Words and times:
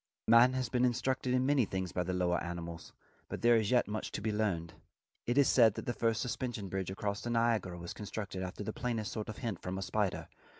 Man 0.27 0.53
has 0.53 0.67
been 0.67 0.83
instructed 0.83 1.31
in 1.31 1.45
many 1.45 1.63
things 1.65 1.91
by 1.91 2.01
lower 2.01 2.41
animals, 2.43 2.91
but 3.29 3.43
there 3.43 3.55
is 3.55 3.69
yet 3.69 3.87
much 3.87 4.11
to 4.13 4.21
be 4.23 4.31
learned. 4.31 4.73
It 5.27 5.37
is 5.37 5.47
said 5.47 5.75
that 5.75 5.85
the 5.85 5.93
first 5.93 6.21
suspension 6.21 6.69
bridge 6.69 6.89
across 6.89 7.21
the 7.21 7.29
Niagara 7.29 7.77
was 7.77 7.93
constructed 7.93 8.41
after 8.41 8.63
the 8.63 8.73
plainest 8.73 9.11
sort 9.11 9.29
of 9.29 9.37
hint 9.37 9.61
from 9.61 9.77
a 9.77 9.83
spider. 9.83 10.27